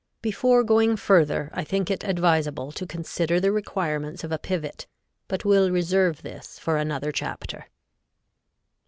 [0.23, 4.87] Before going further I think it advisable to consider the requirements of a pivot,
[5.27, 7.67] but will reserve this for another chapter.